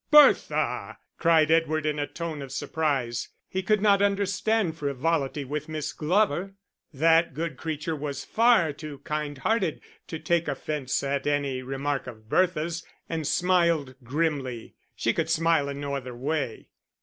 "Bertha!" 0.09 0.97
cried 1.19 1.51
Edward, 1.51 1.85
in 1.85 1.99
a 1.99 2.07
tone 2.07 2.41
of 2.41 2.51
surprise; 2.51 3.29
he 3.47 3.61
could 3.61 3.83
not 3.83 4.01
understand 4.01 4.75
frivolity 4.75 5.45
with 5.45 5.69
Miss 5.69 5.93
Glover. 5.93 6.55
That 6.91 7.35
good 7.35 7.55
creature 7.55 7.95
was 7.95 8.25
far 8.25 8.73
to 8.73 8.97
kind 9.03 9.37
hearted 9.37 9.79
to 10.07 10.17
take 10.17 10.47
offence 10.47 11.03
at 11.03 11.27
any 11.27 11.61
remark 11.61 12.07
of 12.07 12.27
Bertha's, 12.27 12.83
and 13.07 13.27
smiled 13.27 13.93
grimly: 14.03 14.73
she 14.95 15.13
could 15.13 15.29
smile 15.29 15.69
in 15.69 15.79
no 15.79 15.93
other 15.95 16.15
way. 16.15 16.69